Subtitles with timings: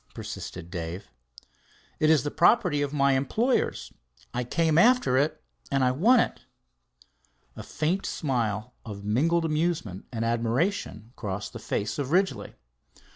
[0.15, 1.11] persisted Dave.
[1.99, 3.93] "It is the property of my employers.
[4.33, 6.45] I came after it, and I want it."
[7.55, 12.55] A faint smile of mingled amusement and admiration crossed the face of Ridgely.